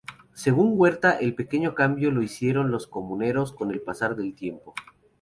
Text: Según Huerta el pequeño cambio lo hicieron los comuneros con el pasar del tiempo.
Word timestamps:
Según 0.33 0.71
Huerta 0.79 1.11
el 1.19 1.35
pequeño 1.35 1.75
cambio 1.75 2.09
lo 2.09 2.23
hicieron 2.23 2.71
los 2.71 2.87
comuneros 2.87 3.53
con 3.53 3.69
el 3.69 3.81
pasar 3.83 4.15
del 4.15 4.33
tiempo. 4.33 4.73